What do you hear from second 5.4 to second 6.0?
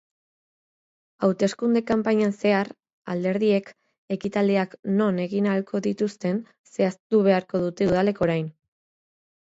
ahalko